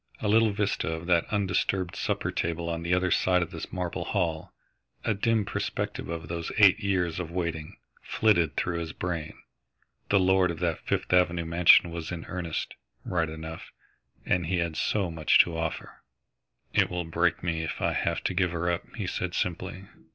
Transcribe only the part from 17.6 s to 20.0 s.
if I have to give her up," he said simply.